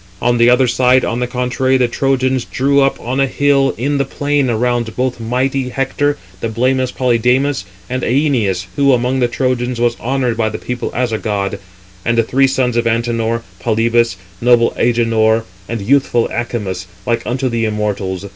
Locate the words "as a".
10.95-11.19